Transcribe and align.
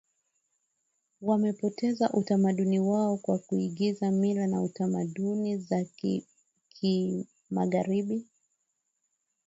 Wamepoteza 1.21 2.09
utamaduni 2.13 2.79
wao 2.79 3.17
kwa 3.17 3.39
kuiga 3.39 4.11
mila 4.11 4.47
na 4.47 4.67
tamaduni 4.69 5.57
za 5.57 5.85
kimagharibi 6.75 8.27